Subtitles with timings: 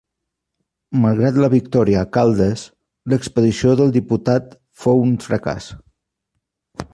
[1.01, 2.63] Malgrat la victòria a Caldes,
[3.13, 4.49] l'expedició del Diputat
[4.85, 5.69] fou un fracàs.